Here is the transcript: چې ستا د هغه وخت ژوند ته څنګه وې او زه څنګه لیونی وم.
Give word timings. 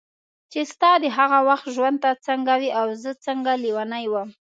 چې 0.51 0.59
ستا 0.71 0.91
د 1.03 1.05
هغه 1.17 1.39
وخت 1.49 1.65
ژوند 1.75 1.97
ته 2.03 2.11
څنګه 2.27 2.53
وې 2.61 2.69
او 2.79 2.87
زه 3.01 3.11
څنګه 3.25 3.51
لیونی 3.63 4.05
وم. 4.11 4.29